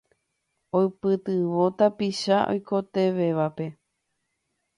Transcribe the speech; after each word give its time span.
oipytyvõ 0.77 1.67
tapicha 1.81 2.39
oikotevẽvape 2.55 3.69